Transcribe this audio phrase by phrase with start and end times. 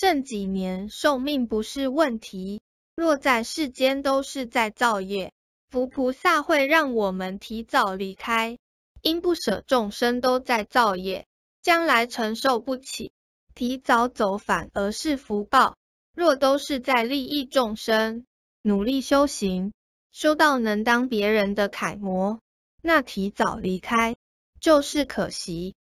[0.00, 2.60] 剩几年寿命不是问题，
[2.94, 5.32] 若在世间都是在造业，
[5.70, 8.58] 佛菩萨会让我们提早离开，
[9.02, 11.26] 因不舍众生都在造业，
[11.62, 13.10] 将来承受不起，
[13.56, 15.76] 提早走反而是福报。
[16.14, 18.24] 若都是在利益众生，
[18.62, 19.72] 努力修行，
[20.12, 22.38] 修到能当别人的楷模，
[22.82, 24.14] 那提早离开
[24.60, 25.74] 就是可惜。